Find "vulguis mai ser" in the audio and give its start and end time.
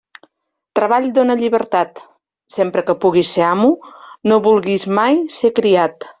4.49-5.55